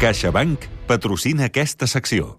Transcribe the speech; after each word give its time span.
CaixaBank 0.00 0.64
patrocina 0.88 1.44
aquesta 1.50 1.84
secció. 1.84 2.38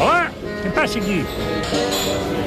Hola, 0.00 0.30
què 0.62 0.70
passa 0.72 0.96
aquí? 1.02 1.18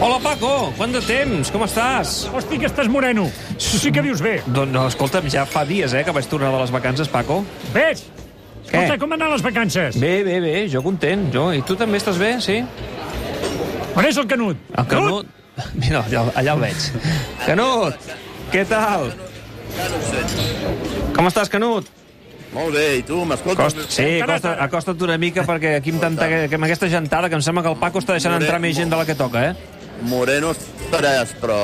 Hola, 0.01 0.17
Paco, 0.23 0.49
quant 0.79 0.95
de 0.95 1.03
temps? 1.05 1.51
Com 1.53 1.67
estàs? 1.67 2.15
Hosti, 2.33 2.57
que 2.63 2.65
estàs 2.65 2.89
moreno. 2.89 3.27
Tu 3.61 3.77
sí 3.83 3.91
que 3.93 4.01
vius 4.07 4.23
bé. 4.25 4.39
Doncs, 4.47 4.73
no, 4.73 4.87
escolta'm, 4.89 5.29
ja 5.29 5.45
fa 5.45 5.61
dies, 5.69 5.93
eh, 5.93 6.01
que 6.07 6.15
vaig 6.17 6.25
tornar 6.31 6.49
de 6.55 6.63
les 6.63 6.73
vacances, 6.73 7.13
Paco. 7.13 7.43
Ves? 7.75 8.01
Escolta, 8.65 8.95
Què? 8.95 8.99
com 9.03 9.13
van 9.13 9.21
anar 9.21 9.35
les 9.35 9.45
vacances? 9.45 10.01
Bé, 10.01 10.15
bé, 10.25 10.39
bé, 10.41 10.55
jo 10.73 10.81
content, 10.81 11.29
jo. 11.29 11.51
I 11.53 11.61
tu 11.61 11.77
també 11.77 12.01
estàs 12.01 12.17
bé, 12.17 12.39
sí? 12.41 12.57
On 13.93 14.01
és 14.01 14.17
el 14.17 14.25
Canut? 14.33 14.57
El 14.73 14.89
Canut... 14.89 15.29
Mira, 15.83 16.01
allà, 16.01 16.25
allà 16.33 16.57
el 16.57 16.65
veig. 16.65 16.89
Canut, 17.45 18.09
què 18.49 18.65
tal? 18.65 19.11
Com 21.15 21.29
estàs, 21.29 21.51
Canut? 21.51 21.87
Molt 22.55 22.71
bé, 22.71 22.85
i 23.01 23.03
tu, 23.03 23.19
m'escoltes? 23.27 23.75
Costa, 23.75 23.85
sí, 23.91 24.21
acosta, 24.23 24.55
acosta't 24.63 25.01
una 25.03 25.17
mica 25.19 25.43
perquè 25.47 25.75
aquí 25.81 25.91
amb, 25.91 26.03
tanta, 26.05 26.27
que 26.47 26.55
amb 26.55 26.67
aquesta 26.67 26.87
gentada 26.91 27.27
que 27.31 27.35
em 27.35 27.43
sembla 27.43 27.65
que 27.65 27.73
el 27.73 27.79
Paco 27.81 27.99
està 27.99 28.15
deixant 28.15 28.37
entrar 28.37 28.61
més 28.63 28.77
gent 28.77 28.93
de 28.93 28.99
la 28.99 29.07
que 29.07 29.17
toca, 29.19 29.49
eh? 29.49 29.81
Moreno 30.05 30.49
estaràs, 30.51 31.31
però 31.39 31.57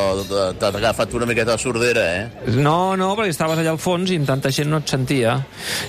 t'ha 0.60 0.70
agafat 0.72 1.16
una 1.20 1.28
miqueta 1.28 1.56
de 1.56 1.64
sordera, 1.64 2.04
eh? 2.16 2.52
No, 2.56 2.96
no, 3.00 3.10
perquè 3.20 3.32
estaves 3.32 3.60
allà 3.60 3.74
al 3.76 3.80
fons 3.82 4.12
i 4.12 4.20
amb 4.20 4.28
tanta 4.28 4.52
gent 4.56 4.72
no 4.72 4.80
et 4.84 4.92
sentia. 4.92 5.36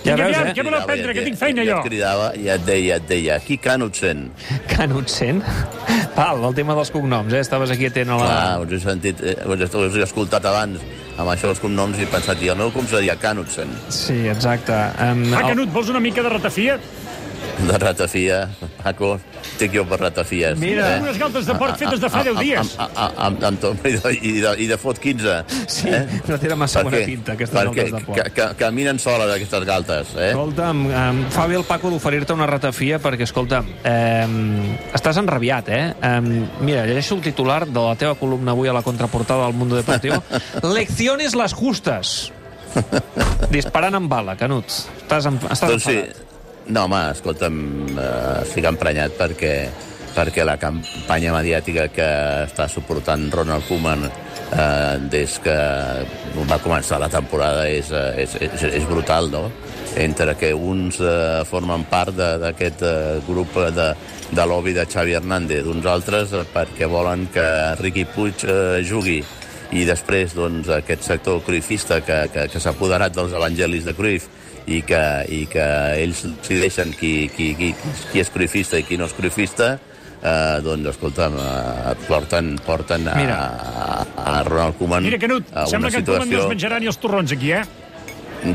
Ja 0.03 0.17
Vinga, 0.17 0.25
veus, 0.25 0.39
aviam, 0.39 0.49
eh? 0.51 0.57
què 0.59 0.67
voleu 0.67 0.89
prendre, 0.91 1.15
que 1.19 1.27
tinc 1.29 1.39
feina 1.43 1.63
ja 1.67 1.71
jo? 1.71 1.79
et 1.79 1.91
cridava, 1.91 2.33
ja 2.39 2.59
et 2.59 2.67
deia, 2.67 2.99
et 2.99 3.07
deia, 3.11 3.39
qui 3.47 3.59
Canut 3.63 3.99
sent? 3.99 4.27
Canut 4.75 5.11
sent? 5.11 5.43
Val, 6.17 6.43
el 6.51 6.59
tema 6.59 6.79
dels 6.79 6.91
cognoms, 6.95 7.35
eh? 7.35 7.43
Estaves 7.47 7.75
aquí 7.75 7.91
atent 7.91 8.11
a 8.11 8.19
la... 8.23 8.29
Clar, 8.29 8.67
us 8.67 8.77
he 8.77 8.83
sentit, 8.87 9.23
eh, 9.23 9.39
us 9.47 9.63
he, 9.63 9.71
us 9.87 9.99
he 9.99 10.07
escoltat 10.11 10.51
abans 10.51 10.83
amb 11.19 11.29
això 11.33 11.51
dels 11.51 11.61
cognoms 11.63 11.99
i 12.01 12.07
he 12.07 12.11
pensat, 12.11 12.41
i 12.43 12.51
el 12.53 12.59
meu 12.61 12.73
com 12.75 12.87
seria 12.89 13.17
Canut 13.21 13.51
sent? 13.53 13.73
Sí, 13.93 14.23
exacte. 14.33 14.77
Um, 15.03 15.25
Va, 15.33 15.45
Canut, 15.51 15.73
vols 15.75 15.91
una 15.93 16.01
mica 16.01 16.25
de 16.25 16.33
ratafia? 16.33 16.79
De 17.63 17.79
ratafia, 17.79 18.47
Paco, 18.83 19.15
estic 19.43 19.75
jo 19.77 19.85
per 19.89 19.99
ratafies. 20.01 20.59
Mira. 20.61 20.89
Tinc 20.97 21.07
unes 21.07 21.21
galtes 21.21 21.49
de 21.49 21.57
porc 21.59 21.79
fetes 21.81 22.03
de 22.03 22.11
fa 22.13 22.23
10 22.27 22.41
dies. 22.41 22.73
Amb, 22.83 23.21
amb, 23.27 23.45
amb, 23.51 23.87
i, 23.87 23.95
de, 23.97 24.13
i, 24.15 24.33
de, 24.43 24.55
I 24.65 24.69
de 24.71 24.79
fot 24.81 24.99
15. 25.03 25.37
Sí, 25.71 25.93
no 26.29 26.39
té 26.43 26.53
massa 26.59 26.83
bona 26.87 27.03
pinta, 27.07 27.37
aquestes 27.37 27.57
perquè 27.57 27.87
galtes 27.87 27.95
de 27.95 28.03
porc. 28.09 28.33
ca, 28.37 28.49
caminen 28.59 29.01
soles, 29.03 29.31
aquestes 29.37 29.67
galtes, 29.69 30.13
eh? 30.19 30.33
Escolta'm, 30.33 30.85
um, 30.91 31.23
fa 31.33 31.47
bé 31.51 31.59
el 31.61 31.67
Paco 31.69 31.93
d'oferir-te 31.93 32.37
una 32.37 32.49
ratafia 32.51 33.01
perquè, 33.03 33.27
escolta'm, 33.29 33.71
um, 33.89 34.37
estàs 34.93 35.23
enrabiat, 35.23 35.73
eh? 35.73 35.83
Um, 36.03 36.31
mira, 36.67 36.85
llegeixo 36.89 37.17
el 37.19 37.25
titular 37.25 37.63
de 37.69 37.79
la 37.79 37.97
teva 38.01 38.17
columna 38.21 38.57
avui 38.57 38.71
a 38.71 38.77
la 38.77 38.85
contraportada 38.85 39.47
del 39.47 39.59
Mundo 39.59 39.79
Deportivo. 39.79 40.23
Lecciones 40.75 41.37
las 41.39 41.55
justas. 41.55 42.33
Disparant 43.53 43.99
amb 43.99 44.09
bala, 44.11 44.37
Canut. 44.41 44.69
Estàs, 45.03 45.29
en, 45.29 45.39
estàs 45.45 45.75
Doncs 45.75 45.89
sí. 45.89 45.99
No, 46.67 46.85
home, 46.85 46.99
escolta'm, 47.11 47.57
eh, 47.99 48.43
estic 48.45 48.67
emprenyat 48.69 49.17
perquè, 49.19 49.55
perquè 50.15 50.45
la 50.47 50.55
campanya 50.63 51.33
mediàtica 51.35 51.89
que 51.91 52.09
està 52.47 52.69
suportant 52.71 53.25
Ronald 53.35 53.67
Koeman 53.67 54.05
eh, 54.07 54.99
des 55.11 55.39
que 55.43 55.57
va 56.47 56.61
començar 56.63 57.01
la 57.03 57.11
temporada 57.11 57.67
és, 57.67 57.91
eh, 57.91 58.23
és, 58.23 58.37
és, 58.47 58.67
és 58.79 58.87
brutal, 58.87 59.31
no? 59.33 59.49
Entre 59.99 60.37
que 60.39 60.53
uns 60.55 61.01
eh, 61.03 61.43
formen 61.51 61.83
part 61.91 62.15
d'aquest 62.15 62.87
eh, 62.87 63.19
grup 63.27 63.59
de, 63.75 63.89
de 64.31 64.47
lobby 64.47 64.77
de 64.77 64.87
Xavi 64.87 65.19
Hernández, 65.19 65.67
uns 65.67 65.89
altres 65.91 66.31
eh, 66.33 66.45
perquè 66.55 66.87
volen 66.87 67.27
que 67.35 67.49
Riqui 67.83 68.07
Puig 68.15 68.47
eh, 68.47 68.85
jugui 68.87 69.19
i 69.73 69.83
després 69.89 70.37
doncs, 70.37 70.71
aquest 70.71 71.11
sector 71.11 71.43
cruifista 71.43 71.99
que, 72.07 72.23
que, 72.31 72.47
que 72.53 72.61
s'ha 72.63 72.71
apoderat 72.71 73.15
dels 73.17 73.35
evangelis 73.35 73.89
de 73.89 73.97
Cruyff 73.99 74.31
i 74.67 74.83
que, 74.87 75.01
i 75.29 75.41
que 75.51 75.65
ells 76.03 76.23
decideixen 76.43 76.93
qui, 76.99 77.29
qui, 77.35 77.53
qui, 77.59 77.73
qui 78.13 78.21
és 78.23 78.31
cruifista 78.31 78.79
i 78.79 78.85
qui 78.87 78.97
no 79.01 79.09
és 79.11 79.15
cruifista, 79.17 79.73
eh, 80.23 80.59
doncs, 80.63 80.87
escolta'm, 80.95 81.35
eh, 81.43 81.95
porten, 82.07 82.53
porten 82.67 83.09
a, 83.11 83.17
Mira. 83.19 83.39
a, 83.43 83.97
a 84.23 84.43
Ronald 84.47 84.79
Koeman 84.79 85.03
Mira, 85.03 85.19
Canut, 85.19 85.51
a 85.53 85.67
sembla 85.67 85.89
una 85.91 85.97
que 85.97 86.03
en 86.05 86.11
Koeman 86.13 86.31
no 86.31 86.43
es 86.45 86.51
menjarà 86.55 86.79
ni 86.81 86.87
els 86.93 86.99
torrons 87.03 87.33
aquí, 87.35 87.53
eh? 87.53 87.63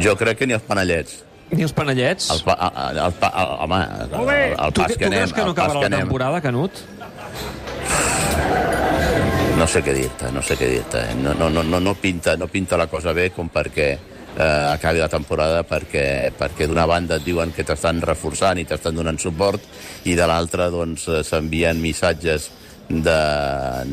Jo 0.03 0.15
crec 0.19 0.37
que 0.39 0.47
ni 0.47 0.55
els 0.55 0.63
panellets. 0.67 1.23
Ni 1.51 1.63
els 1.63 1.71
panellets? 1.71 2.25
El, 2.33 2.41
pa, 2.43 2.57
el, 2.59 2.97
el, 3.05 3.13
pa, 3.21 3.29
el, 3.39 3.51
home, 3.63 3.77
el, 3.79 4.15
el, 4.19 4.55
el 4.67 4.73
tu, 4.75 4.81
pas 4.83 4.91
tu 4.91 4.99
que 4.99 5.05
anem... 5.07 5.19
creus 5.21 5.33
que 5.37 5.45
no 5.47 5.53
acabarà 5.55 5.73
que 5.79 5.83
la 5.85 5.91
anem- 5.91 6.03
temporada, 6.07 6.41
Canut? 6.43 6.81
No 9.57 9.65
sé 9.65 9.81
què 9.81 9.93
dir-te, 9.95 10.29
no 10.35 10.41
sé 10.45 10.53
què 10.59 10.67
dir-te. 10.69 11.01
No, 11.17 11.31
no, 11.39 11.47
no, 11.49 11.63
no, 11.65 11.79
no, 11.81 11.93
pinta, 11.97 12.35
no 12.37 12.45
pinta 12.51 12.77
la 12.77 12.85
cosa 12.91 13.13
bé 13.17 13.29
com 13.33 13.47
perquè 13.49 13.87
eh, 14.37 14.73
acabi 14.73 15.01
la 15.01 15.09
temporada 15.09 15.63
perquè, 15.67 16.31
perquè 16.37 16.69
d'una 16.69 16.85
banda 16.87 17.17
et 17.17 17.25
diuen 17.25 17.51
que 17.55 17.65
t'estan 17.65 18.01
reforçant 18.05 18.61
i 18.61 18.65
t'estan 18.69 18.95
donant 18.95 19.19
suport 19.19 19.61
i 20.05 20.15
de 20.15 20.29
l'altra 20.29 20.69
doncs 20.73 21.07
eh, 21.09 21.23
s'envien 21.25 21.81
missatges 21.81 22.51
de, 22.87 23.19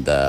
de, 0.07 0.21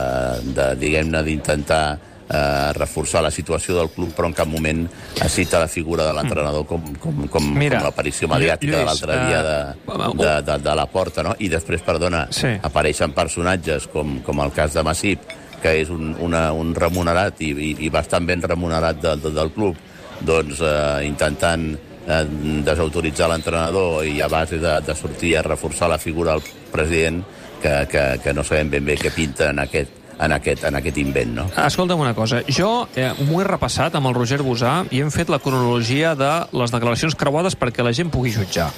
de 0.55 0.67
diguem-ne, 0.81 1.21
d'intentar 1.27 1.83
eh, 2.29 2.73
reforçar 2.73 3.21
la 3.21 3.29
situació 3.29 3.75
del 3.77 3.91
club, 3.93 4.09
però 4.15 4.29
en 4.31 4.33
cap 4.33 4.49
moment 4.49 4.85
cita 5.29 5.59
la 5.61 5.67
figura 5.69 6.07
de 6.07 6.15
l'entrenador 6.17 6.65
com, 6.65 6.81
com, 6.97 7.27
com, 7.29 7.51
Mira, 7.53 7.77
com 7.77 7.89
l'aparició 7.91 8.29
mediàtica 8.31 8.79
Lluís, 8.79 8.81
de 8.81 8.89
l'altre 8.89 9.15
eh, 9.19 9.27
dia 9.29 9.41
de, 9.45 9.57
uh, 9.93 10.11
de, 10.17 10.33
de, 10.49 10.59
de 10.65 10.75
la 10.81 10.87
porta, 10.89 11.23
no? 11.27 11.35
I 11.39 11.49
després, 11.53 11.83
perdona, 11.85 12.25
Sí. 12.33 12.55
apareixen 12.65 13.13
personatges 13.13 13.85
com, 13.93 14.19
com 14.25 14.41
el 14.41 14.53
cas 14.55 14.73
de 14.73 14.83
Massip, 14.83 15.29
que 15.61 15.75
és 15.81 15.89
un, 15.93 16.15
una, 16.21 16.47
un 16.53 16.73
remunerat 16.77 17.39
i, 17.45 17.51
i, 17.53 17.69
i 17.85 17.89
bastant 17.93 18.25
ben 18.25 18.41
remunerat 18.41 18.97
de, 19.01 19.15
de, 19.21 19.31
del 19.33 19.53
club, 19.53 19.77
doncs 20.21 20.61
eh, 20.61 21.07
intentant 21.07 21.67
eh, 21.73 22.21
desautoritzar 22.65 23.29
l'entrenador 23.31 24.05
i 24.05 24.19
a 24.21 24.29
base 24.31 24.61
de, 24.61 24.79
de 24.85 24.95
sortir 24.95 25.35
a 25.37 25.43
reforçar 25.45 25.89
la 25.91 25.99
figura 26.01 26.37
del 26.37 26.45
president, 26.71 27.23
que, 27.61 27.87
que, 27.89 28.03
que 28.23 28.33
no 28.33 28.43
sabem 28.43 28.69
ben 28.69 28.85
bé 28.85 28.97
què 28.99 29.11
pinta 29.15 29.49
en 29.49 29.61
aquest, 29.63 30.03
en 30.19 30.31
aquest, 30.35 30.63
en 30.67 30.77
aquest 30.79 30.97
invent, 31.01 31.33
no? 31.39 31.45
Escolta'm 31.65 32.01
una 32.03 32.13
cosa, 32.15 32.41
jo 32.47 32.87
eh, 32.95 33.09
m'ho 33.25 33.41
he 33.41 33.47
repassat 33.47 33.97
amb 33.97 34.09
el 34.09 34.15
Roger 34.17 34.41
Busà 34.45 34.77
i 34.95 35.01
hem 35.03 35.11
fet 35.13 35.31
la 35.33 35.41
cronologia 35.43 36.13
de 36.19 36.31
les 36.55 36.73
declaracions 36.73 37.17
creuades 37.19 37.57
perquè 37.59 37.83
la 37.83 37.93
gent 37.95 38.11
pugui 38.13 38.33
jutjar. 38.35 38.69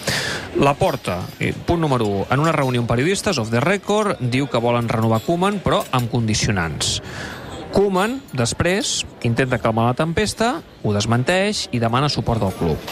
La 0.64 0.74
Porta, 0.80 1.20
eh, 1.40 1.54
punt 1.54 1.84
número 1.84 2.08
1, 2.24 2.28
en 2.34 2.46
una 2.46 2.56
reunió 2.56 2.82
amb 2.82 2.90
periodistes, 2.90 3.38
off 3.38 3.52
the 3.54 3.62
record, 3.64 4.18
diu 4.22 4.48
que 4.50 4.62
volen 4.64 4.90
renovar 4.90 5.22
Koeman, 5.26 5.62
però 5.66 5.84
amb 5.92 6.10
condicionants. 6.12 6.98
Koeman, 7.74 8.20
després, 8.38 9.02
intenta 9.28 9.60
calmar 9.60 9.90
la 9.90 9.96
tempesta, 9.98 10.58
ho 10.84 10.94
desmenteix 10.96 11.68
i 11.76 11.82
demana 11.84 12.10
suport 12.10 12.42
del 12.42 12.54
club. 12.56 12.92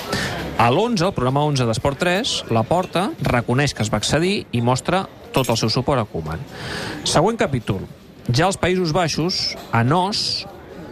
A 0.60 0.70
l'11, 0.72 1.08
el 1.10 1.14
programa 1.16 1.44
11 1.48 1.68
d'Esport 1.68 2.00
3, 2.00 2.34
La 2.56 2.64
Porta 2.68 3.10
reconeix 3.24 3.74
que 3.76 3.84
es 3.84 3.92
va 3.92 4.00
accedir 4.00 4.46
i 4.56 4.62
mostra 4.64 5.06
tot 5.36 5.50
el 5.52 5.60
seu 5.60 5.72
suport 5.72 6.04
a 6.04 6.08
Koeman. 6.08 6.44
Següent 7.04 7.40
capítol. 7.40 7.84
Ja 8.32 8.48
als 8.48 8.60
Països 8.60 8.94
Baixos, 8.96 9.56
a 9.72 9.84
Nos, 9.84 10.46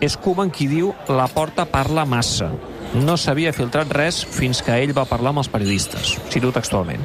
és 0.04 0.18
Koeman 0.20 0.52
qui 0.52 0.68
diu 0.68 0.92
la 1.08 1.30
porta 1.32 1.66
parla 1.70 2.04
massa. 2.06 2.52
No 2.94 3.16
s'havia 3.18 3.54
filtrat 3.56 3.90
res 3.96 4.22
fins 4.30 4.62
que 4.62 4.76
ell 4.84 4.92
va 4.94 5.06
parlar 5.10 5.32
amb 5.34 5.42
els 5.42 5.50
periodistes. 5.50 6.14
Cito 6.30 6.52
textualment. 6.54 7.02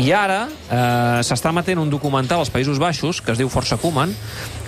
I 0.00 0.06
ara 0.16 0.46
eh, 0.48 1.20
s'està 1.26 1.50
emetent 1.52 1.78
un 1.82 1.90
documental 1.92 2.40
als 2.40 2.50
Països 2.54 2.78
Baixos, 2.80 3.20
que 3.20 3.32
es 3.34 3.38
diu 3.38 3.50
Força 3.52 3.76
Koeman, 3.76 4.14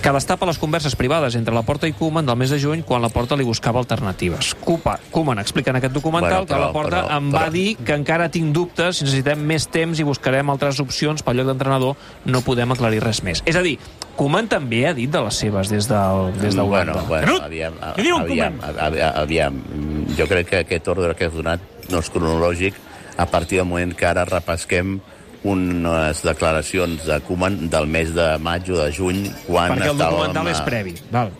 que 0.01 0.11
destapa 0.13 0.45
les 0.49 0.57
converses 0.61 0.95
privades 0.97 1.35
entre 1.37 1.53
la 1.53 1.61
Porta 1.65 1.89
i 1.89 1.93
Koeman 1.93 2.25
del 2.25 2.37
mes 2.37 2.49
de 2.53 2.59
juny 2.61 2.81
quan 2.85 3.01
la 3.01 3.09
Porta 3.13 3.35
li 3.37 3.45
buscava 3.45 3.81
alternatives. 3.81 4.53
Kupa, 4.61 4.99
Koeman 5.13 5.39
explica 5.41 5.69
en 5.73 5.77
aquest 5.81 5.93
documental 5.93 6.45
Bueno, 6.45 6.47
que 6.47 6.53
la 6.59 6.69
però- 6.69 6.73
Porta 6.73 7.01
però- 7.07 7.17
em 7.17 7.31
va 7.33 7.45
però- 7.47 7.51
dir 7.57 7.75
que 7.77 7.93
encara 7.97 8.29
tinc 8.29 8.53
dubtes, 8.53 8.97
si 8.97 9.03
necessitem 9.05 9.39
més 9.41 9.67
temps 9.67 9.99
i 9.99 10.03
buscarem 10.05 10.49
altres 10.49 10.79
opcions 10.79 11.21
pel 11.25 11.37
lloc 11.41 11.47
d'entrenador, 11.51 11.95
no 12.25 12.41
podem 12.41 12.71
aclarir 12.71 13.01
res 13.03 13.23
més. 13.23 13.41
És 13.45 13.55
a 13.55 13.61
dir, 13.65 13.77
Koeman 14.15 14.47
també 14.51 14.85
ha 14.87 14.93
dit 14.93 15.09
de 15.09 15.21
les 15.23 15.33
seves 15.41 15.69
des 15.69 15.87
del, 15.89 16.33
des 16.41 16.53
de 16.55 16.61
bueno, 16.61 16.93
bueno, 17.07 17.37
aviam, 17.41 17.73
aviam, 17.81 18.25
Koeman? 18.27 18.59
aviam, 18.61 19.13
aviam, 19.15 19.61
jo 20.17 20.27
crec 20.29 20.49
que 20.49 20.61
aquest 20.65 20.87
ordre 20.91 21.15
que 21.17 21.29
has 21.29 21.35
donat 21.35 21.63
no 21.91 22.01
és 22.01 22.09
cronològic 22.11 22.77
a 23.17 23.25
partir 23.29 23.59
del 23.59 23.69
moment 23.69 23.93
que 23.97 24.07
ara 24.07 24.25
repesquem 24.25 24.99
unes 25.43 26.21
declaracions 26.21 27.05
de 27.07 27.17
Koeman 27.25 27.69
del 27.73 27.87
mes 27.89 28.13
de 28.13 28.27
maig 28.41 28.69
o 28.69 28.77
de 28.77 28.91
juny 28.93 29.23
quan 29.47 29.73
Perquè 29.73 29.89
el 29.89 29.97
documental 29.97 30.51
és 30.51 30.59
eh, 30.59 30.67
previ. 30.67 30.93
Val. 31.11 31.31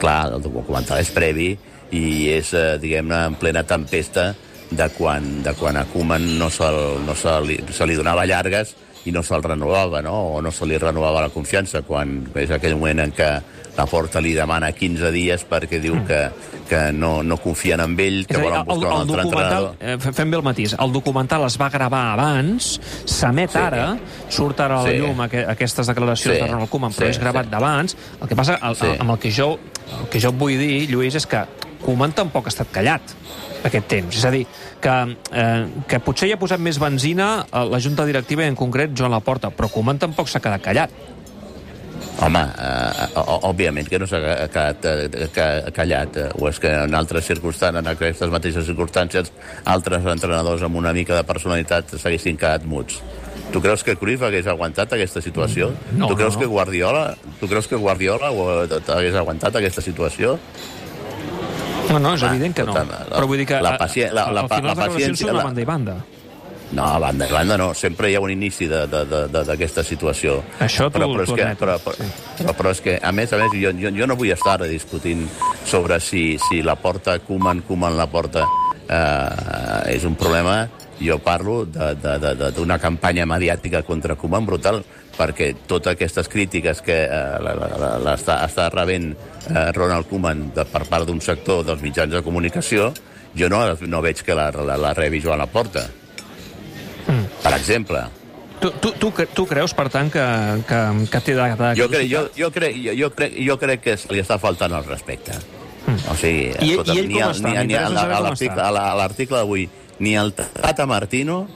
Clar, 0.00 0.22
el 0.38 0.44
documental 0.44 1.02
és 1.02 1.12
previ 1.12 1.50
i 1.92 2.04
és, 2.32 2.54
eh, 2.56 2.78
diguem-ne, 2.80 3.26
en 3.28 3.36
plena 3.36 3.64
tempesta 3.68 4.32
de 4.72 4.88
quan, 4.96 5.42
de 5.44 5.52
quan 5.58 5.76
a 5.76 5.84
Koeman 5.92 6.24
no, 6.38 6.48
se, 6.50 6.68
no 7.04 7.16
se, 7.18 7.34
li, 7.44 7.58
se 7.76 7.86
li 7.86 7.98
donava 7.98 8.24
llargues 8.28 8.72
i 9.04 9.12
no 9.12 9.22
se'l 9.22 9.42
renovava, 9.42 10.00
no? 10.02 10.12
o 10.36 10.42
no 10.42 10.50
se 10.52 10.66
li 10.66 10.78
renovava 10.78 11.22
la 11.22 11.28
confiança, 11.34 11.82
quan 11.82 12.20
és 12.34 12.50
aquell 12.50 12.76
moment 12.76 13.00
en 13.00 13.12
què 13.12 13.30
la 13.76 13.86
Porta 13.88 14.20
li 14.20 14.34
demana 14.36 14.68
15 14.76 15.10
dies 15.10 15.46
perquè 15.48 15.80
diu 15.80 15.94
que, 16.06 16.28
que 16.68 16.92
no, 16.92 17.22
no 17.22 17.38
confien 17.40 17.80
en 17.80 17.94
ell, 17.98 18.26
que 18.28 18.36
dir, 18.36 18.42
volen 18.44 18.60
el, 18.60 18.64
buscar 18.68 18.90
el 18.90 18.92
un 18.92 19.00
altre 19.00 19.22
entrenador. 19.22 19.74
eh, 19.80 19.96
fe- 19.98 20.12
fem 20.12 20.30
bé 20.30 20.36
el 20.36 20.42
matís, 20.44 20.76
el 20.78 20.92
documental 20.92 21.46
es 21.46 21.56
va 21.60 21.70
gravar 21.70 22.02
abans, 22.12 22.78
s'emet 23.06 23.50
Sí. 23.50 23.58
ara, 23.58 23.96
surt 24.28 24.60
ara 24.60 24.80
a 24.80 24.84
la 24.84 24.90
Sí. 24.90 24.98
llum 24.98 25.20
aqu 25.24 25.42
aquestes 25.48 25.86
declaracions 25.86 26.36
Sí. 26.36 26.42
de 26.44 26.48
Ronald 26.52 26.68
Koeman, 26.70 26.92
però 26.92 27.06
Sí, 27.06 27.10
és 27.16 27.18
gravat 27.18 27.44
sí. 27.46 27.50
d'abans. 27.50 27.96
El 28.20 28.28
que 28.28 28.36
passa, 28.36 28.58
el, 28.62 28.76
Sí. 28.76 28.86
el, 28.86 29.00
amb 29.00 29.10
el 29.10 29.18
que 29.18 29.32
jo 29.32 29.58
el 30.00 30.08
que 30.08 30.20
jo 30.20 30.32
vull 30.32 30.56
dir, 30.58 30.88
Lluís, 30.90 31.14
és 31.16 31.26
que 31.26 31.42
Koeman 31.82 32.12
tampoc 32.16 32.46
ha 32.46 32.52
estat 32.52 32.70
callat 32.72 33.14
aquest 33.66 33.86
temps. 33.90 34.16
És 34.16 34.24
a 34.24 34.30
dir, 34.34 34.44
que, 34.82 34.94
eh, 35.32 35.66
que 35.88 35.98
potser 36.02 36.28
hi 36.28 36.32
ha 36.34 36.38
posat 36.40 36.60
més 36.62 36.78
benzina 36.82 37.46
a 37.50 37.64
la 37.64 37.80
junta 37.82 38.06
directiva 38.06 38.42
i 38.44 38.50
en 38.50 38.56
concret 38.58 38.94
Joan 38.98 39.10
Laporta, 39.14 39.50
però 39.50 39.68
Koeman 39.70 39.98
tampoc 40.02 40.28
s'ha 40.28 40.40
quedat 40.42 40.62
callat. 40.62 40.90
Home, 42.22 42.38
eh, 42.38 43.06
òbviament 43.48 43.88
que 43.88 43.98
no 43.98 44.06
s'ha 44.06 44.18
quedat 44.52 44.84
eh, 44.86 45.28
ca- 45.34 45.70
callat, 45.74 46.16
eh, 46.20 46.28
o 46.38 46.48
és 46.50 46.58
que 46.60 46.70
en 46.84 46.94
altres 46.94 47.26
circumstàncies, 47.26 47.80
en 47.80 47.88
aquestes 47.94 48.30
mateixes 48.30 48.66
circumstàncies, 48.68 49.30
altres 49.64 50.04
entrenadors 50.06 50.62
amb 50.62 50.76
una 50.78 50.92
mica 50.92 51.16
de 51.16 51.24
personalitat 51.26 51.96
s'haguessin 51.96 52.36
quedat 52.36 52.64
muts. 52.68 53.00
Tu 53.52 53.60
creus 53.60 53.82
que 53.82 53.96
Cruyff 53.96 54.22
hagués 54.22 54.46
aguantat 54.46 54.92
aquesta 54.92 55.20
situació? 55.24 55.72
No, 55.96 56.06
tu 56.08 56.16
creus 56.16 56.34
no, 56.36 56.40
no. 56.40 56.44
que 56.44 56.52
Guardiola, 56.52 57.16
tu 57.40 57.48
creus 57.48 57.66
que 57.68 57.76
Guardiola 57.76 58.30
hagués 58.30 59.14
aguantat 59.18 59.56
aquesta 59.56 59.82
situació? 59.82 60.38
No, 61.92 61.98
no, 62.00 62.14
és 62.14 62.22
evident 62.22 62.54
que 62.56 62.64
no. 62.64 62.74
la- 62.74 62.84
Però 63.10 63.26
vull 63.26 63.38
dir 63.38 63.46
que 63.46 63.60
la 63.60 63.74
a- 63.74 63.78
paci- 63.78 64.08
la- 64.10 64.24
a- 64.24 64.32
la 64.32 64.40
al 64.40 64.48
pa- 64.48 64.56
final 64.56 64.76
la 64.76 64.82
declaracions 64.82 65.20
paciència- 65.20 65.26
són 65.26 65.36
la- 65.36 65.42
a 65.42 65.44
banda 65.44 65.60
i 65.60 65.64
banda. 65.64 65.96
No, 66.72 66.84
a 66.86 66.98
banda 66.98 67.26
i 67.28 67.32
banda 67.32 67.56
no. 67.58 67.74
Sempre 67.74 68.10
hi 68.10 68.14
ha 68.14 68.20
un 68.20 68.30
inici 68.30 68.66
de- 68.66 68.86
de- 68.86 69.04
de- 69.04 69.28
de- 69.28 69.44
d'aquesta 69.44 69.82
situació. 69.84 70.42
Això 70.58 70.86
t'ho- 70.88 70.92
però, 70.92 71.08
però, 71.12 71.22
és 71.22 71.32
que, 71.32 71.56
però, 71.64 71.78
però, 71.78 71.94
sí. 71.94 72.02
però, 72.38 72.54
però 72.56 72.70
és 72.70 72.80
que, 72.80 72.98
a 73.02 73.12
més 73.12 73.30
a 73.32 73.36
més, 73.36 73.50
jo, 73.52 73.70
jo, 73.78 73.90
jo 73.94 74.06
no 74.06 74.16
vull 74.16 74.30
estar 74.32 74.62
discutint 74.62 75.28
sobre 75.66 76.00
si, 76.00 76.38
si 76.48 76.62
la 76.62 76.76
porta 76.76 77.18
Koeman, 77.18 77.60
Koeman 77.68 77.96
la 77.98 78.06
porta 78.06 78.46
eh, 78.88 79.94
és 79.94 80.04
un 80.04 80.14
problema. 80.16 80.68
Jo 81.00 81.16
parlo 81.22 81.62
d'una 81.66 82.78
campanya 82.78 83.24
mediàtica 83.26 83.82
contra 83.82 84.14
Koeman 84.18 84.44
brutal, 84.46 84.82
perquè 85.16 85.52
totes 85.66 85.92
aquestes 85.96 86.28
crítiques 86.30 86.80
que 86.84 86.98
eh, 87.04 87.40
l'està 88.04 88.38
està 88.46 88.68
rebent 88.72 89.12
eh, 89.14 89.72
Ronald 89.76 90.08
Koeman 90.10 90.50
de, 90.54 90.64
per 90.68 90.84
part 90.88 91.08
d'un 91.08 91.20
sector 91.20 91.64
dels 91.66 91.82
mitjans 91.82 92.12
de 92.12 92.22
comunicació, 92.22 92.92
jo 93.36 93.48
no, 93.48 93.64
no 93.88 94.02
veig 94.04 94.22
que 94.22 94.36
la, 94.36 94.50
la, 94.52 94.76
la 94.76 94.92
rebi 94.94 95.20
Joan 95.24 95.40
Laporta. 95.42 95.86
Per 97.42 97.52
exemple. 97.56 98.04
Tu, 98.62 98.70
tu, 98.78 98.92
tu, 98.94 99.10
tu 99.34 99.44
creus, 99.50 99.72
per 99.74 99.88
tant, 99.90 100.06
que, 100.12 100.22
que, 100.68 100.80
que 101.10 101.20
té 101.26 101.34
de, 101.34 101.46
de 101.58 101.72
Jo 101.80 101.88
crec, 101.90 102.06
jo, 102.06 102.20
jo, 102.38 102.50
crec, 102.54 102.76
jo, 102.78 102.92
jo, 102.94 103.08
crec, 103.16 103.34
jo 103.42 103.56
crec 103.58 103.82
que 103.82 103.96
li 104.14 104.22
està 104.22 104.38
faltant 104.38 104.76
el 104.78 104.84
respecte. 104.86 105.34
O 105.82 106.14
sigui, 106.14 106.52
I- 106.62 106.76
escolta'm, 106.76 106.94
i 106.94 107.00
ell 107.00 107.08
ni 107.10 107.18
com 107.18 107.32
està? 107.34 108.30
està. 108.38 108.68
a 108.70 108.94
l'article 109.00 109.40
d'avui, 109.40 109.64
ni 109.98 110.14
el 110.16 110.32
Tata 110.34 110.86
Martino, 110.86 111.48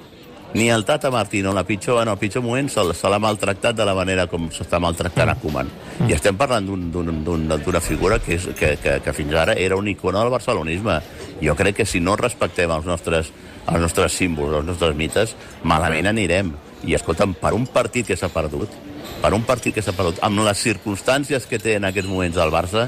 ni 0.55 0.71
el 0.71 0.85
Tata 0.85 1.11
Martino, 1.11 1.51
en, 1.51 1.57
la 1.57 1.65
pitjor, 1.65 2.03
en 2.03 2.09
el 2.09 2.17
pitjor 2.19 2.43
moment, 2.43 2.69
se, 2.71 2.81
se 2.95 3.09
l'ha 3.11 3.19
maltractat 3.19 3.77
de 3.77 3.85
la 3.85 3.95
manera 3.95 4.27
com 4.31 4.47
s'està 4.55 4.79
maltractant 4.81 5.29
a 5.29 5.35
Koeman. 5.41 5.69
I 6.09 6.15
estem 6.15 6.37
parlant 6.39 6.65
d'un- 6.65 6.87
d'un- 6.93 7.25
d'un- 7.25 7.49
d'una 7.65 7.81
figura 7.81 8.19
que, 8.19 8.35
és, 8.39 8.47
que, 8.57 8.77
que, 8.81 9.01
que 9.05 9.13
fins 9.13 9.35
ara 9.35 9.53
era 9.53 9.77
un 9.77 9.89
icono 9.89 10.21
del 10.23 10.31
barcelonisme. 10.33 11.01
Jo 11.43 11.55
crec 11.59 11.77
que 11.83 11.87
si 11.87 12.01
no 12.01 12.17
respectem 12.17 12.71
els 12.73 12.87
nostres, 12.87 13.33
els 13.67 13.81
nostres 13.83 14.13
símbols, 14.17 14.55
els 14.63 14.67
nostres 14.71 14.95
mites, 14.97 15.35
malament 15.65 16.07
anirem. 16.07 16.55
I 16.87 16.95
escolta'm, 16.95 17.35
per 17.35 17.53
un 17.57 17.67
partit 17.67 18.07
que 18.07 18.17
s'ha 18.17 18.29
perdut, 18.31 18.71
per 19.21 19.33
un 19.35 19.43
partit 19.43 19.75
que 19.75 19.83
s'ha 19.83 19.93
perdut, 19.97 20.21
amb 20.23 20.41
les 20.47 20.59
circumstàncies 20.63 21.47
que 21.51 21.59
té 21.59 21.75
en 21.77 21.85
aquests 21.89 22.09
moments 22.09 22.37
el 22.37 22.53
Barça, 22.55 22.87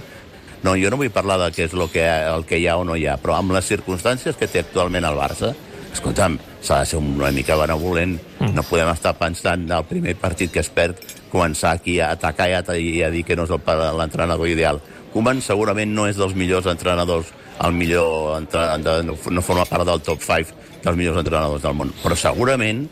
no, 0.64 0.74
jo 0.76 0.90
no 0.90 0.98
vull 1.00 1.12
parlar 1.14 1.38
de 1.44 1.52
què 1.54 1.68
és 1.68 1.74
el 1.76 1.86
que, 1.92 2.04
el 2.04 2.44
que 2.48 2.58
hi 2.58 2.66
ha 2.66 2.76
o 2.80 2.84
no 2.86 2.96
hi 2.98 3.06
ha, 3.06 3.16
però 3.22 3.38
amb 3.38 3.54
les 3.54 3.68
circumstàncies 3.70 4.38
que 4.38 4.50
té 4.50 4.64
actualment 4.64 5.06
el 5.06 5.18
Barça, 5.18 5.52
escolta'm, 5.92 6.38
s'ha 6.62 6.80
de 6.82 6.90
ser 6.90 7.00
una 7.00 7.30
mica 7.32 7.56
benevolent. 7.56 8.18
Mm. 8.38 8.54
No 8.56 8.64
podem 8.66 8.90
estar 8.92 9.14
pensant 9.18 9.66
del 9.68 9.86
primer 9.88 10.16
partit 10.20 10.52
que 10.52 10.62
es 10.62 10.70
perd 10.70 11.00
començar 11.32 11.74
aquí 11.76 11.98
a 12.00 12.12
atacar 12.16 12.48
i 12.50 12.56
a, 12.58 12.62
i 12.76 13.02
a 13.04 13.10
dir 13.14 13.24
que 13.24 13.36
no 13.36 13.46
és 13.46 13.52
l'entrenador 13.52 14.48
ideal. 14.48 14.80
Koeman 15.12 15.42
segurament 15.44 15.94
no 15.94 16.06
és 16.08 16.18
dels 16.20 16.34
millors 16.36 16.68
entrenadors, 16.70 17.32
el 17.64 17.74
millor 17.74 18.36
entre, 18.38 19.02
no 19.02 19.42
forma 19.42 19.66
part 19.66 19.86
del 19.88 20.02
top 20.04 20.22
5 20.22 20.82
dels 20.84 20.98
millors 20.98 21.18
entrenadors 21.18 21.64
del 21.64 21.74
món, 21.74 21.90
però 22.04 22.14
segurament, 22.18 22.84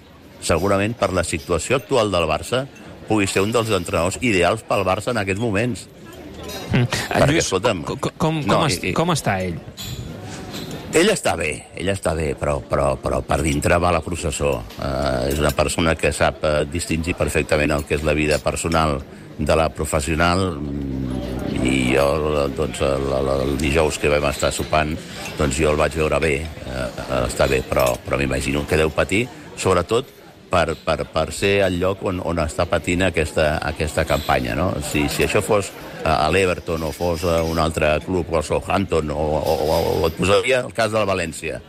segurament 0.42 0.96
per 0.98 1.12
la 1.14 1.22
situació 1.24 1.78
actual 1.78 2.10
del 2.10 2.26
Barça 2.26 2.64
pugui 3.06 3.28
ser 3.30 3.44
un 3.44 3.52
dels 3.54 3.70
entrenadors 3.70 4.19
ideals 4.26 4.64
pel 4.66 4.82
Barça 4.86 5.12
en 5.12 5.22
aquests 5.22 5.42
moments. 5.42 5.86
En 6.76 6.86
Perquè, 6.86 7.26
Lluís, 7.30 7.44
escolta'm, 7.44 7.82
com, 7.86 7.98
com, 7.98 8.12
com, 8.18 8.40
no, 8.46 8.64
est, 8.66 8.84
i- 8.84 8.92
com 8.96 9.12
està 9.14 9.38
ell? 9.44 9.56
Ell 10.96 11.10
està 11.12 11.34
bé, 11.36 11.50
ell 11.76 11.90
està 11.92 12.14
bé, 12.16 12.30
però, 12.40 12.56
però, 12.64 12.94
però 13.00 13.18
per 13.26 13.40
dintre 13.44 13.76
va 13.82 13.90
la 13.92 14.00
processó. 14.04 14.54
Uh, 14.78 15.26
és 15.28 15.38
una 15.42 15.50
persona 15.52 15.92
que 15.98 16.12
sap 16.14 16.44
uh, 16.46 16.62
distingir 16.72 17.12
perfectament 17.18 17.74
el 17.74 17.84
que 17.84 17.98
és 17.98 18.04
la 18.06 18.14
vida 18.16 18.38
personal 18.40 19.00
de 19.36 19.56
la 19.58 19.66
professional 19.68 20.54
mm, 20.56 21.58
i 21.66 21.74
jo, 21.92 22.46
doncs, 22.56 22.80
el, 22.86 23.04
el, 23.18 23.28
el 23.42 23.56
dijous 23.60 23.98
que 24.00 24.08
vam 24.08 24.24
estar 24.30 24.48
sopant, 24.56 24.94
doncs 25.36 25.58
jo 25.60 25.74
el 25.74 25.76
vaig 25.82 25.98
veure 26.00 26.20
bé, 26.22 26.34
uh, 26.64 27.26
està 27.26 27.44
bé, 27.50 27.60
però, 27.68 27.90
però 28.06 28.16
m'imagino 28.22 28.64
que 28.64 28.78
deu 28.80 28.88
patir, 28.94 29.26
sobretot 29.60 30.08
per, 30.48 30.70
per, 30.86 31.02
per 31.12 31.26
ser 31.34 31.58
el 31.66 31.76
lloc 31.82 32.06
on, 32.08 32.22
on 32.24 32.40
està 32.46 32.64
patint 32.70 33.04
aquesta, 33.10 33.58
aquesta 33.68 34.06
campanya. 34.08 34.54
No? 34.56 34.70
Si, 34.86 35.04
si 35.12 35.26
això 35.26 35.42
fos 35.44 35.68
a 36.06 36.31
l'Everton 36.31 36.82
o 36.87 36.93
fos 36.94 37.25
a 37.26 37.41
un 37.43 37.58
altre 37.58 37.97
club, 38.06 38.31
o 38.31 38.37
al 38.38 38.44
Southampton, 38.47 39.11
o, 39.11 39.26
o, 39.41 39.55
o, 39.67 39.79
o 40.03 40.06
et 40.06 40.14
posaria 40.19 40.61
el 40.67 40.73
cas 40.76 40.93
de 40.93 41.00
la 41.03 41.08
València, 41.08 41.61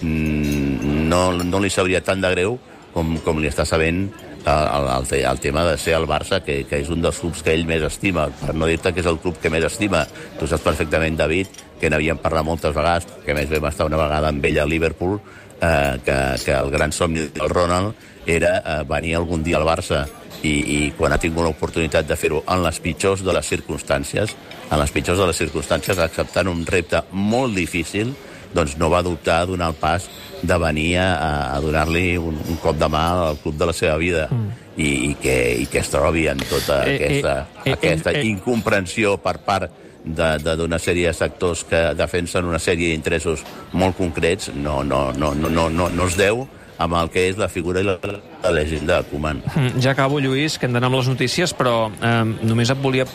mm, 0.00 1.08
no, 1.08 1.22
no 1.44 1.60
li 1.62 1.70
sabria 1.70 2.00
tant 2.04 2.22
de 2.22 2.30
greu 2.34 2.58
com, 2.94 3.16
com 3.24 3.40
li 3.40 3.48
està 3.50 3.64
sabent 3.68 4.06
el, 4.42 4.48
el, 4.50 4.86
el, 4.96 5.04
te- 5.06 5.22
el 5.28 5.38
tema 5.40 5.62
de 5.68 5.76
ser 5.78 5.94
el 5.94 6.06
Barça, 6.10 6.40
que, 6.42 6.62
que 6.68 6.80
és 6.82 6.88
un 6.90 7.02
dels 7.04 7.20
clubs 7.22 7.44
que 7.46 7.52
ell 7.54 7.66
més 7.68 7.84
estima, 7.86 8.26
per 8.40 8.56
no 8.58 8.66
dir-te 8.66 8.90
que 8.92 9.00
és 9.04 9.06
el 9.10 9.20
club 9.22 9.36
que 9.38 9.52
més 9.54 9.62
estima. 9.68 10.00
Tu 10.40 10.48
saps 10.50 10.64
perfectament, 10.64 11.14
David, 11.20 11.52
que 11.78 11.90
n'havíem 11.90 12.18
parlat 12.22 12.46
moltes 12.48 12.74
vegades, 12.74 13.06
que 13.22 13.36
més 13.38 13.46
vam 13.52 13.68
estar 13.70 13.86
una 13.86 14.00
vegada 14.00 14.32
amb 14.34 14.44
ell 14.50 14.58
a 14.58 14.66
Liverpool, 14.66 15.20
eh, 15.62 15.98
que, 16.04 16.18
que 16.44 16.52
el 16.52 16.70
gran 16.70 16.92
somni 16.92 17.28
del 17.32 17.48
Ronald 17.48 17.94
era 18.26 18.58
eh, 18.58 18.82
venir 18.88 19.16
algun 19.16 19.42
dia 19.42 19.58
al 19.58 19.66
Barça 19.66 20.04
i, 20.42 20.50
i 20.50 20.80
quan 20.98 21.14
ha 21.14 21.20
tingut 21.22 21.46
l'oportunitat 21.46 22.08
de 22.08 22.18
fer-ho 22.18 22.42
en 22.50 22.62
les 22.64 22.80
pitjors 22.82 23.22
de 23.22 23.32
les 23.34 23.46
circumstàncies, 23.46 24.34
en 24.68 24.78
les 24.80 24.90
pitjors 24.90 25.20
de 25.22 25.30
les 25.30 25.38
circumstàncies, 25.38 26.02
acceptant 26.02 26.50
un 26.50 26.66
repte 26.66 27.04
molt 27.12 27.54
difícil, 27.54 28.14
doncs 28.52 28.76
no 28.76 28.90
va 28.92 29.02
dubtar 29.02 29.40
a 29.42 29.46
donar 29.46 29.70
el 29.72 29.78
pas 29.80 30.08
de 30.42 30.58
venir 30.58 30.98
a, 31.00 31.54
a 31.54 31.60
donar-li 31.62 32.18
un, 32.18 32.36
un 32.36 32.58
cop 32.60 32.76
de 32.76 32.88
mà 32.90 33.04
al 33.30 33.38
club 33.40 33.56
de 33.56 33.68
la 33.70 33.76
seva 33.76 33.94
vida 34.00 34.26
mm. 34.28 34.48
i, 34.76 34.88
i, 35.10 35.12
que, 35.22 35.36
i 35.62 35.68
que 35.70 35.80
es 35.80 35.92
trobi 35.92 36.26
en 36.28 36.42
tota 36.50 36.82
Eh, 36.82 36.96
eh, 36.96 36.98
aquesta, 36.98 37.36
eh, 37.64 37.76
aquesta 37.76 38.12
eh, 38.12 38.20
eh. 38.20 38.26
incomprensió 38.28 39.16
per 39.22 39.38
part 39.46 39.81
d'una 40.04 40.78
sèrie 40.82 41.06
de 41.06 41.14
sectors 41.14 41.64
que 41.68 41.82
defensen 41.94 42.48
una 42.48 42.58
sèrie 42.58 42.90
d'interessos 42.90 43.44
molt 43.72 43.96
concrets 43.96 44.50
no, 44.54 44.82
no, 44.82 45.12
no, 45.12 45.34
no, 45.34 45.48
no, 45.48 45.68
no, 45.70 45.88
no 45.88 46.08
es 46.10 46.18
deu 46.18 46.46
amb 46.82 46.96
el 46.98 47.10
que 47.12 47.26
és 47.30 47.38
la 47.38 47.48
figura 47.52 47.82
i 47.82 47.86
la, 47.86 47.96
la 48.42 48.52
llegenda 48.56 49.00
de 49.00 49.10
Koeman. 49.10 49.42
Mm, 49.54 49.82
Ja 49.82 49.92
acabo, 49.92 50.20
Lluís, 50.20 50.58
que 50.58 50.66
hem 50.66 50.74
d'anar 50.74 50.90
amb 50.90 50.98
les 50.98 51.10
notícies, 51.10 51.52
però 51.54 51.90
eh, 51.92 52.24
només 52.42 52.70
et 52.72 52.80
volia 52.82 53.06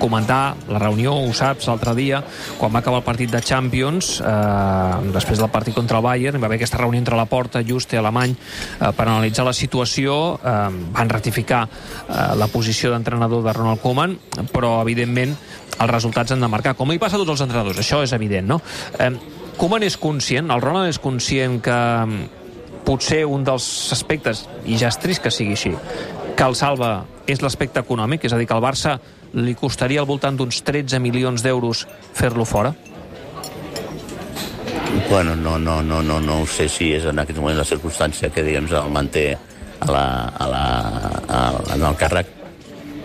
comentar 0.00 0.56
la 0.68 0.80
reunió, 0.82 1.14
ho 1.14 1.32
saps, 1.36 1.68
l'altre 1.70 1.94
dia, 1.96 2.22
quan 2.58 2.72
va 2.74 2.82
acabar 2.82 3.00
el 3.00 3.06
partit 3.06 3.30
de 3.32 3.40
Champions, 3.40 4.16
eh, 4.20 5.10
després 5.14 5.40
del 5.42 5.52
partit 5.54 5.76
contra 5.76 6.00
el 6.00 6.06
Bayern, 6.06 6.40
va 6.42 6.50
haver 6.50 6.58
aquesta 6.60 6.80
reunió 6.82 7.00
entre 7.02 7.18
la 7.18 7.28
Porta, 7.30 7.62
Juste, 7.66 7.98
Alemany, 7.98 8.34
eh, 8.34 8.90
per 8.96 9.06
analitzar 9.06 9.46
la 9.46 9.54
situació, 9.56 10.38
eh, 10.42 10.56
van 10.96 11.12
ratificar 11.12 11.66
eh, 11.68 12.34
la 12.36 12.50
posició 12.50 12.90
d'entrenador 12.90 13.44
de 13.46 13.54
Ronald 13.54 13.82
Koeman, 13.82 14.18
però, 14.52 14.80
evidentment, 14.82 15.36
els 15.76 15.90
resultats 15.90 16.32
han 16.32 16.44
de 16.44 16.48
marcar, 16.50 16.74
com 16.76 16.92
hi 16.92 17.00
passa 17.02 17.18
a 17.18 17.22
tots 17.22 17.36
els 17.36 17.44
entrenadors, 17.44 17.78
això 17.82 18.02
és 18.04 18.14
evident, 18.16 18.48
no? 18.48 18.60
Eh, 18.98 19.12
Koeman 19.56 19.86
és 19.86 19.96
conscient, 19.96 20.50
el 20.52 20.60
Ronald 20.60 20.90
és 20.92 20.98
conscient 21.00 21.60
que 21.64 21.78
potser 22.86 23.24
un 23.26 23.44
dels 23.44 23.66
aspectes, 23.92 24.44
i 24.64 24.76
ja 24.78 24.90
és 24.92 24.98
trist 25.02 25.24
que 25.24 25.32
sigui 25.32 25.56
així, 25.56 25.72
que 26.36 26.44
el 26.44 26.54
salva 26.58 27.06
és 27.26 27.40
l'aspecte 27.42 27.80
econòmic, 27.82 28.26
és 28.28 28.34
a 28.34 28.38
dir, 28.38 28.46
que 28.46 28.54
al 28.54 28.62
Barça 28.62 28.98
li 29.36 29.56
costaria 29.58 30.02
al 30.02 30.08
voltant 30.08 30.36
d'uns 30.36 30.60
13 30.64 31.00
milions 31.02 31.42
d'euros 31.42 31.86
fer-lo 32.14 32.44
fora? 32.44 32.74
Bueno, 35.10 35.36
no, 35.36 35.58
no, 35.58 35.82
no, 35.82 36.02
no, 36.02 36.20
no 36.20 36.40
ho 36.42 36.46
sé 36.46 36.68
si 36.68 36.92
és 36.94 37.04
en 37.08 37.18
aquest 37.22 37.38
moment 37.40 37.58
la 37.58 37.66
circumstància 37.66 38.30
que, 38.32 38.44
diguem, 38.46 38.68
el 38.70 38.92
manté 38.92 39.26
a 39.80 39.90
la, 39.90 40.06
a 40.28 40.48
la, 40.50 40.64
a, 41.26 41.42
en 41.74 41.84
el 41.84 41.98
càrrec. 42.00 42.35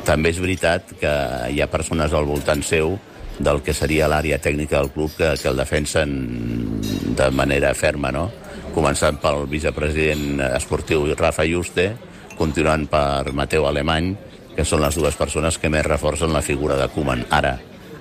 També 0.05 0.31
és 0.33 0.39
veritat 0.41 0.93
que 0.99 1.13
hi 1.53 1.61
ha 1.61 1.69
persones 1.71 2.13
al 2.13 2.25
voltant 2.25 2.63
seu 2.65 2.97
del 3.41 3.61
que 3.65 3.73
seria 3.73 4.09
l'àrea 4.11 4.39
tècnica 4.41 4.79
del 4.79 4.91
club 4.93 5.13
que, 5.17 5.33
que 5.39 5.49
el 5.49 5.57
defensen 5.57 6.15
de 7.17 7.29
manera 7.33 7.73
ferma, 7.77 8.11
no? 8.13 8.27
Començant 8.75 9.17
pel 9.21 9.45
vicepresident 9.51 10.41
esportiu 10.51 11.07
Rafa 11.17 11.45
Juste, 11.49 11.91
continuant 12.37 12.87
per 12.91 13.33
Mateu 13.37 13.67
Alemany, 13.67 14.13
que 14.55 14.65
són 14.67 14.83
les 14.83 14.97
dues 14.97 15.17
persones 15.19 15.57
que 15.57 15.69
més 15.71 15.85
reforcen 15.87 16.33
la 16.33 16.43
figura 16.45 16.77
de 16.79 16.87
Koeman. 16.91 17.25
Ara, 17.31 17.55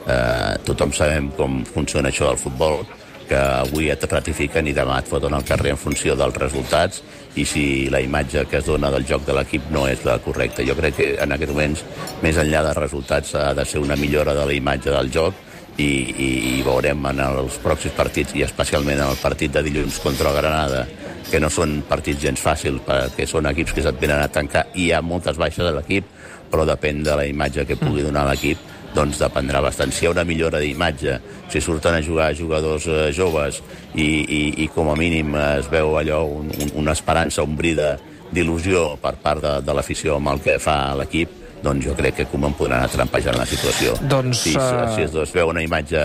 eh, 0.06 0.54
tothom 0.66 0.92
sabem 0.92 1.30
com 1.36 1.62
funciona 1.68 2.10
això 2.10 2.30
del 2.30 2.40
futbol, 2.40 2.84
que 3.30 3.38
avui 3.38 3.90
et 3.92 4.04
ratifiquen 4.10 4.66
i 4.66 4.74
demà 4.74 4.98
et 5.00 5.10
foten 5.10 5.34
al 5.36 5.46
carrer 5.46 5.74
en 5.76 5.78
funció 5.78 6.16
dels 6.18 6.38
resultats 6.42 7.02
i 7.38 7.44
si 7.46 7.64
la 7.92 8.00
imatge 8.02 8.42
que 8.50 8.58
es 8.58 8.66
dona 8.66 8.90
del 8.90 9.06
joc 9.06 9.22
de 9.28 9.36
l'equip 9.36 9.68
no 9.70 9.84
és 9.86 10.02
la 10.06 10.18
correcta. 10.24 10.66
Jo 10.66 10.74
crec 10.78 10.96
que 10.98 11.12
en 11.22 11.36
aquests 11.36 11.54
moments, 11.54 11.84
més 12.24 12.40
enllà 12.42 12.64
dels 12.66 12.80
resultats, 12.80 13.36
ha 13.38 13.52
de 13.54 13.64
ser 13.64 13.82
una 13.84 13.98
millora 14.00 14.34
de 14.34 14.48
la 14.48 14.56
imatge 14.56 14.90
del 14.90 15.12
joc 15.14 15.38
i, 15.76 15.86
i, 15.86 16.30
i 16.56 16.64
veurem 16.66 17.06
en 17.12 17.22
els 17.28 17.60
pròxims 17.62 17.94
partits, 17.96 18.34
i 18.34 18.42
especialment 18.42 18.98
en 18.98 19.12
el 19.12 19.22
partit 19.22 19.54
de 19.54 19.62
dilluns 19.62 20.00
contra 20.02 20.34
Granada, 20.34 20.82
que 21.30 21.38
no 21.38 21.52
són 21.54 21.78
partits 21.86 22.24
gens 22.26 22.42
fàcils, 22.42 22.82
perquè 22.86 23.28
són 23.30 23.46
equips 23.52 23.76
que 23.76 23.86
se't 23.86 24.02
venen 24.02 24.24
a 24.24 24.32
tancar 24.32 24.66
i 24.74 24.88
hi 24.88 24.92
ha 24.92 25.00
moltes 25.06 25.38
baixes 25.38 25.62
de 25.62 25.72
l'equip, 25.76 26.10
però 26.50 26.66
depèn 26.66 27.04
de 27.06 27.14
la 27.14 27.28
imatge 27.30 27.64
que 27.68 27.78
pugui 27.78 28.02
donar 28.02 28.26
l'equip, 28.26 28.58
doncs 28.94 29.20
dependrà 29.20 29.62
bastant. 29.62 29.92
Si 29.92 30.04
hi 30.04 30.08
ha 30.08 30.14
una 30.14 30.24
millora 30.26 30.60
d'imatge, 30.62 31.18
si 31.50 31.60
surten 31.60 31.96
a 31.96 32.02
jugar 32.02 32.32
jugadors 32.34 32.86
eh, 32.86 33.10
joves 33.16 33.60
i, 33.94 34.06
i, 34.06 34.40
i 34.64 34.70
com 34.74 34.90
a 34.90 34.96
mínim 34.98 35.34
es 35.38 35.70
veu 35.70 35.96
allò, 36.00 36.24
un, 36.26 36.50
un, 36.50 36.72
una 36.84 36.96
esperança, 36.96 37.46
un 37.46 37.56
bri 37.58 37.74
d'il·lusió 37.76 38.96
per 39.02 39.16
part 39.22 39.42
de, 39.44 39.54
de 39.66 39.76
l'afició 39.76 40.18
amb 40.18 40.34
el 40.34 40.42
que 40.42 40.58
fa 40.62 40.94
l'equip, 40.98 41.38
doncs 41.60 41.84
jo 41.84 41.94
crec 41.96 42.20
que 42.20 42.26
Koeman 42.30 42.54
podrà 42.56 42.80
anar 42.80 42.90
trampejant 42.92 43.36
la 43.36 43.46
situació. 43.48 43.94
Doncs, 44.00 44.44
si, 44.46 44.54
eh, 44.56 44.84
si 44.94 45.04
es 45.06 45.14
es 45.14 45.34
veu 45.36 45.50
una 45.52 45.62
imatge, 45.64 46.00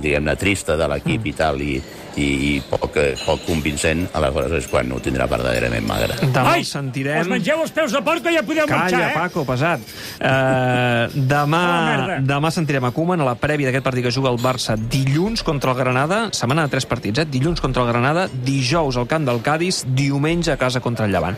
diguem-ne, 0.00 0.36
trista 0.40 0.78
de 0.80 0.88
l'equip 0.90 1.26
i 1.28 1.34
tal, 1.36 1.60
i, 1.60 1.76
i, 2.18 2.28
i 2.50 2.52
poc, 2.68 2.96
eh, 2.98 3.14
poc 3.24 3.44
convincent, 3.46 4.06
aleshores 4.18 4.52
és 4.58 4.66
quan 4.70 4.90
ho 4.92 4.98
tindrà 5.04 5.28
verdaderament 5.30 5.86
magre. 5.86 6.16
Demà 6.34 6.56
Ai, 6.56 6.64
el 6.64 6.68
sentirem... 6.68 7.22
us 7.22 7.30
mengeu 7.30 7.62
els 7.62 7.72
peus 7.76 7.94
de 7.94 8.02
porc 8.06 8.24
que 8.26 8.34
ja 8.34 8.42
podeu 8.46 8.66
Calla, 8.66 8.82
marxar, 8.82 9.02
eh? 9.10 9.14
Paco, 9.16 9.44
pesat. 9.48 9.86
Uh, 10.18 11.06
demà, 11.28 11.62
Oh, 11.88 12.18
demà 12.26 12.50
sentirem 12.54 12.84
a 12.88 12.90
Koeman 12.94 13.20
a 13.22 13.26
la 13.26 13.34
prèvia 13.38 13.68
d'aquest 13.70 13.84
partit 13.86 14.04
que 14.06 14.12
juga 14.14 14.30
el 14.32 14.38
Barça 14.42 14.74
dilluns 14.78 15.42
contra 15.46 15.72
el 15.72 15.78
Granada, 15.78 16.18
setmana 16.36 16.64
de 16.66 16.72
tres 16.74 16.86
partits, 16.88 17.22
eh? 17.22 17.26
Dilluns 17.28 17.60
contra 17.64 17.82
el 17.84 17.88
Granada, 17.90 18.26
dijous 18.44 18.96
al 19.00 19.06
camp 19.10 19.26
del 19.28 19.40
Cádiz, 19.44 19.82
diumenge 19.86 20.52
a 20.52 20.56
casa 20.60 20.80
contra 20.84 21.06
el 21.06 21.12
Llevant. 21.14 21.36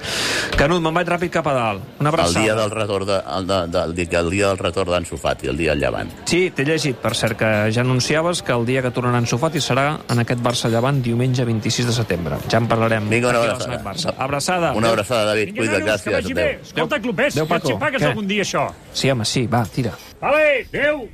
Canut, 0.59 0.83
me'n 0.83 0.95
vaig 0.97 1.09
ràpid 1.09 1.33
cap 1.33 1.47
a 1.51 1.55
dalt. 1.57 1.85
Una 2.01 2.09
El 2.11 2.15
abraçada. 2.15 2.45
dia 2.45 2.55
del 2.59 2.71
retorn 2.75 3.07
de, 3.09 3.19
el, 3.37 3.47
de, 3.47 3.61
de, 3.69 3.83
el, 3.85 3.95
dia- 3.97 4.21
el 4.21 4.31
dia 4.31 4.49
del 4.49 4.59
retorn 4.59 4.91
d'en 4.97 5.07
Sofati, 5.09 5.49
el 5.53 5.57
dia 5.61 5.75
del 5.75 5.85
llevant. 5.85 6.11
Sí, 6.31 6.43
t'he 6.55 6.65
llegit, 6.67 6.97
per 7.03 7.15
cert, 7.19 7.37
que 7.41 7.51
ja 7.73 7.81
anunciaves 7.85 8.43
que 8.43 8.53
el 8.57 8.67
dia 8.69 8.83
que 8.83 8.91
tornaran 8.95 9.27
Sofati 9.27 9.61
serà 9.65 9.99
en 10.11 10.23
aquest 10.25 10.41
Barça-Llevant 10.71 11.03
diumenge 11.03 11.45
26 11.45 11.87
de 11.89 11.93
setembre. 11.93 12.37
Ja 12.51 12.59
en 12.61 12.69
parlarem. 12.71 13.09
Vinga, 13.11 13.31
una 13.31 13.41
abraçada. 13.43 13.79
Barça. 13.83 14.15
Abraçada. 14.17 14.73
Una 14.79 14.89
abraçada, 14.89 15.25
David. 15.27 15.53
Vinga, 15.53 15.61
Cuida't, 15.61 15.83
que 15.83 15.91
gràcies. 15.91 16.13
vagi 16.13 16.35
bé. 16.35 16.43
Adéu. 16.43 16.61
Escolta, 16.63 17.01
Clopés, 17.01 17.35
Adéu, 17.35 17.45
ja 17.47 17.49
Paco. 17.55 17.69
si 17.69 17.75
pagues 17.75 18.03
algun 18.03 18.27
dia 18.27 18.43
això. 18.43 18.69
Sí, 18.93 19.11
home, 19.11 19.25
sí, 19.25 19.47
va, 19.47 19.65
tira. 19.67 19.93
Vale, 20.21 20.67
adéu. 20.73 21.09